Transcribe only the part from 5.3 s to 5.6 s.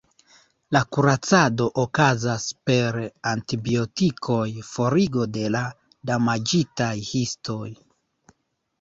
de